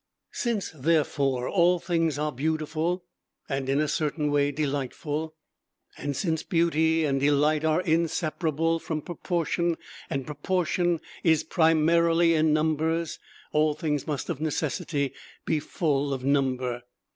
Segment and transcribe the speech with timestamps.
[0.31, 3.05] Since therefore all things are beautiful,
[3.47, 5.35] and in a certain way delightful,
[5.95, 9.77] and since beauty and delight are inseparable from proportion,
[10.09, 13.19] and proportion is primarily in numbers,
[13.51, 15.13] all things must of necessity
[15.45, 16.81] be full of number.